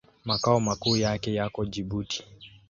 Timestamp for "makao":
0.25-0.59